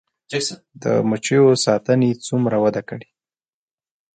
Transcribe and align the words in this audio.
د 0.81 0.83
مچیو 1.09 1.51
ساتنه 1.65 2.09
څومره 2.25 2.55
وده 2.63 2.81
کړې؟ 2.89 3.07